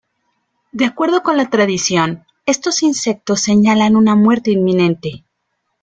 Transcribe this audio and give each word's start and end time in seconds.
De 0.71 0.83
acuerdo 0.85 1.21
con 1.21 1.37
la 1.37 1.51
tradición, 1.51 2.25
estos 2.47 2.81
insectos 2.81 3.41
señalan 3.41 3.95
una 3.95 4.15
muerte 4.15 4.49
inminente. 4.49 5.25